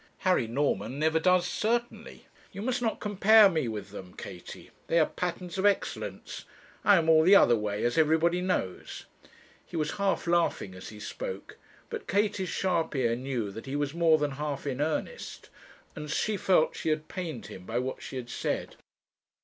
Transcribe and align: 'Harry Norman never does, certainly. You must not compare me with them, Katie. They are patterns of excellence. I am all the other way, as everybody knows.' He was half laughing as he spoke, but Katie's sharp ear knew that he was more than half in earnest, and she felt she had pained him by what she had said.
'Harry 0.25 0.47
Norman 0.47 0.97
never 0.97 1.19
does, 1.19 1.45
certainly. 1.47 2.25
You 2.51 2.63
must 2.63 2.81
not 2.81 2.99
compare 2.99 3.47
me 3.47 3.67
with 3.67 3.91
them, 3.91 4.15
Katie. 4.15 4.71
They 4.87 4.97
are 4.97 5.05
patterns 5.05 5.59
of 5.59 5.65
excellence. 5.67 6.45
I 6.83 6.97
am 6.97 7.07
all 7.07 7.21
the 7.21 7.35
other 7.35 7.55
way, 7.55 7.83
as 7.83 7.99
everybody 7.99 8.41
knows.' 8.41 9.05
He 9.63 9.77
was 9.77 9.97
half 10.01 10.25
laughing 10.25 10.73
as 10.73 10.89
he 10.89 10.99
spoke, 10.99 11.57
but 11.91 12.07
Katie's 12.07 12.49
sharp 12.49 12.95
ear 12.95 13.15
knew 13.15 13.51
that 13.51 13.67
he 13.67 13.75
was 13.75 13.93
more 13.93 14.17
than 14.17 14.31
half 14.31 14.65
in 14.65 14.81
earnest, 14.81 15.51
and 15.95 16.09
she 16.09 16.35
felt 16.35 16.75
she 16.75 16.89
had 16.89 17.07
pained 17.07 17.45
him 17.45 17.67
by 17.67 17.77
what 17.77 18.01
she 18.01 18.15
had 18.15 18.31
said. 18.31 18.77